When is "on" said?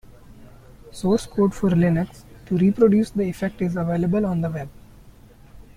4.25-4.41